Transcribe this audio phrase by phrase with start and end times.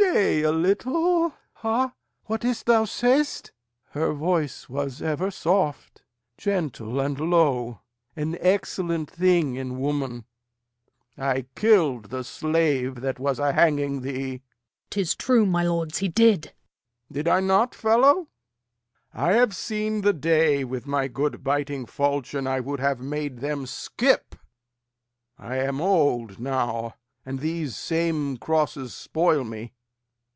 [0.00, 1.34] stay a little.
[1.54, 1.92] Ha!
[2.24, 3.52] What is't thou say'st,
[3.90, 6.02] Her voice was ever soft,
[6.38, 7.80] Gentle, and low
[8.16, 10.24] an excellent thing in woman.
[11.18, 14.38] I kill'd the slave that was a hanging thee.
[14.38, 14.44] Capt.
[14.90, 16.54] 'Tis true, my lords, he did.
[17.10, 17.24] Lear.
[17.24, 18.28] Did I not, fellow?
[19.12, 23.66] I have seen the day, with my good biting falchion I would have made them
[23.66, 24.34] skip.
[25.36, 26.94] I am old now,
[27.26, 29.74] And these same crosses spoil me.